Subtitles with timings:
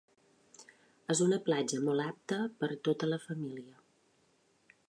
[1.15, 3.79] És una platja molt apta per a tota la família.